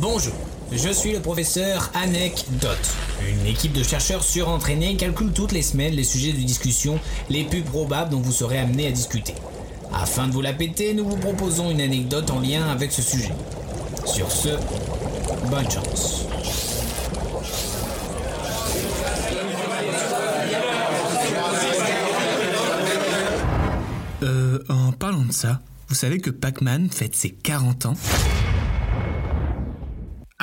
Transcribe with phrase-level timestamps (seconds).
[0.00, 0.32] Bonjour,
[0.72, 2.90] je suis le professeur Anecdote.
[3.28, 7.60] Une équipe de chercheurs surentraînés calcule toutes les semaines les sujets de discussion les plus
[7.60, 9.34] probables dont vous serez amené à discuter.
[9.92, 13.32] Afin de vous la péter, nous vous proposons une anecdote en lien avec ce sujet.
[14.06, 14.48] Sur ce,
[15.50, 16.24] bonne chance.
[24.22, 27.96] Euh, en parlant de ça, vous savez que Pac-Man fête ses 40 ans?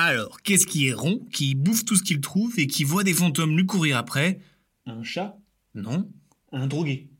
[0.00, 3.12] Alors, qu'est-ce qui est rond, qui bouffe tout ce qu'il trouve et qui voit des
[3.12, 4.38] fantômes lui courir après?
[4.86, 5.36] Un chat?
[5.74, 6.08] Non.
[6.52, 7.10] Un drogué?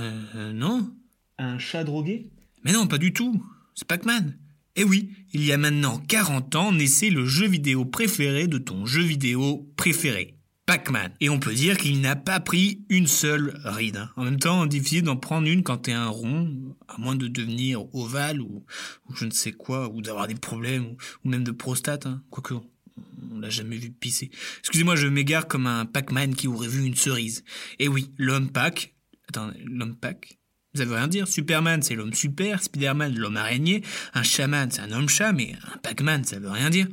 [0.00, 0.90] Euh, euh, non.
[1.36, 2.30] Un chat drogué?
[2.64, 3.44] Mais non, pas du tout.
[3.74, 4.38] C'est Pac-Man.
[4.76, 8.86] Eh oui, il y a maintenant 40 ans naissait le jeu vidéo préféré de ton
[8.86, 10.37] jeu vidéo préféré.
[10.68, 11.12] Pac-Man.
[11.20, 13.96] Et on peut dire qu'il n'a pas pris une seule ride.
[13.96, 14.10] hein.
[14.16, 17.86] En même temps, difficile d'en prendre une quand t'es un rond, à moins de devenir
[17.94, 18.66] ovale ou,
[19.14, 22.04] je ne sais quoi, ou d'avoir des problèmes, ou, même de prostate.
[22.04, 22.22] Hein.
[22.28, 24.30] Quoique, on l'a jamais vu pisser.
[24.58, 27.44] Excusez-moi, je m'égare comme un Pac-Man qui aurait vu une cerise.
[27.78, 28.94] Et oui, l'homme Pac...
[29.30, 30.38] Attends, l'homme Pac?
[30.74, 31.26] Ça veut rien dire.
[31.28, 32.62] Superman, c'est l'homme super.
[32.62, 33.82] Spider-Man, l'homme araignée.
[34.12, 35.32] Un shaman, c'est un homme chat.
[35.32, 36.88] Mais un Pac-Man, ça veut rien dire.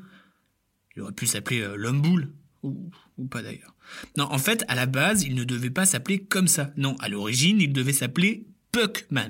[0.95, 2.31] Il aurait pu s'appeler euh, l'homme boule.
[2.65, 3.75] Ou, ou pas d'ailleurs.
[4.17, 6.71] Non, en fait, à la base, il ne devait pas s'appeler comme ça.
[6.77, 9.29] Non, à l'origine, il devait s'appeler Puckman.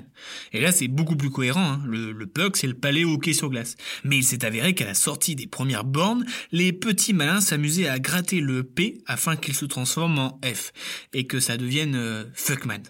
[0.52, 1.72] Et là, c'est beaucoup plus cohérent.
[1.74, 1.82] hein.
[1.86, 3.76] Le, le Puck, c'est le palais hockey sur glace.
[4.04, 7.98] Mais il s'est avéré qu'à la sortie des premières bornes, les petits malins s'amusaient à
[7.98, 10.72] gratter le P afin qu'il se transforme en F.
[11.12, 12.82] Et que ça devienne euh, Fuckman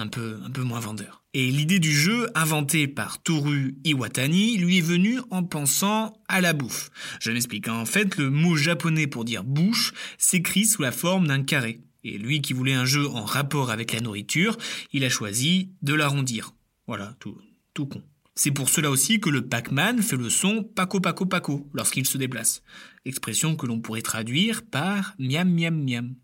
[0.00, 1.22] un peu, un peu moins vendeur.
[1.32, 6.52] Et l'idée du jeu, inventée par Toru Iwatani, lui est venue en pensant à la
[6.52, 6.90] bouffe.
[7.20, 7.68] Je m'explique.
[7.68, 11.80] En fait, le mot japonais pour dire bouche s'écrit sous la forme d'un carré.
[12.02, 14.56] Et lui qui voulait un jeu en rapport avec la nourriture,
[14.92, 16.54] il a choisi de l'arrondir.
[16.86, 17.38] Voilà, tout,
[17.74, 18.02] tout con.
[18.34, 22.16] C'est pour cela aussi que le Pac-Man fait le son Paco Paco Paco lorsqu'il se
[22.16, 22.62] déplace.
[23.04, 26.14] Expression que l'on pourrait traduire par miam miam miam.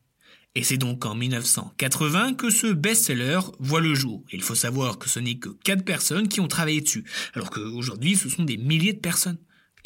[0.57, 4.25] Et c'est donc en 1980 que ce best-seller voit le jour.
[4.33, 8.17] Il faut savoir que ce n'est que 4 personnes qui ont travaillé dessus, alors qu'aujourd'hui
[8.17, 9.37] ce sont des milliers de personnes.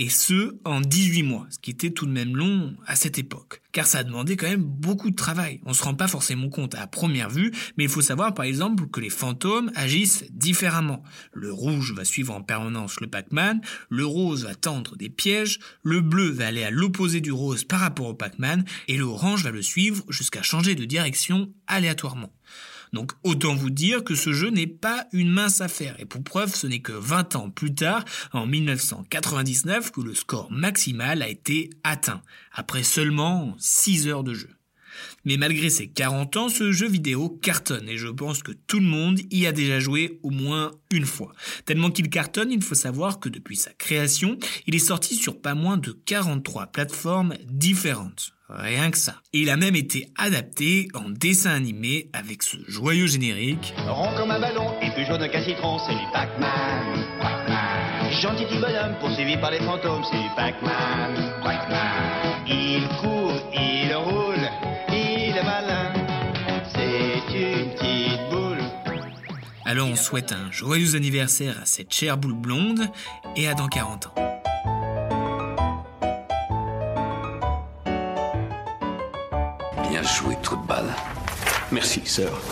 [0.03, 3.61] Et ce, en 18 mois, ce qui était tout de même long à cette époque.
[3.71, 5.61] Car ça a demandé quand même beaucoup de travail.
[5.67, 8.87] On se rend pas forcément compte à première vue, mais il faut savoir par exemple
[8.87, 11.03] que les fantômes agissent différemment.
[11.35, 13.61] Le rouge va suivre en permanence le Pac-Man,
[13.91, 17.81] le rose va tendre des pièges, le bleu va aller à l'opposé du rose par
[17.81, 22.33] rapport au Pac-Man, et l'orange va le suivre jusqu'à changer de direction aléatoirement.
[22.93, 25.97] Donc autant vous dire que ce jeu n'est pas une mince affaire.
[25.99, 30.51] Et pour preuve, ce n'est que 20 ans plus tard, en 1999, que le score
[30.51, 34.51] maximal a été atteint, après seulement 6 heures de jeu.
[35.25, 38.87] Mais malgré ses 40 ans, ce jeu vidéo cartonne et je pense que tout le
[38.87, 41.33] monde y a déjà joué au moins une fois.
[41.65, 45.55] Tellement qu'il cartonne, il faut savoir que depuis sa création, il est sorti sur pas
[45.55, 48.33] moins de 43 plateformes différentes.
[48.53, 49.15] Rien que ça.
[49.33, 53.75] Et il a même été adapté en dessin animé avec ce joyeux générique.
[53.87, 57.07] Rond comme un ballon et plus jaune qu'un citron, c'est Pac-Man.
[57.21, 58.11] Pac-Man.
[58.21, 61.33] Gentil petit bonhomme poursuivi par les fantômes, c'est Pac-Man.
[61.45, 62.40] Pac-Man.
[69.71, 72.89] Alors on souhaite un joyeux anniversaire à cette chère boule blonde
[73.37, 74.15] et à dans 40 ans.
[79.89, 80.93] Bien joué, trou de balle.
[81.71, 82.43] Merci, sœur.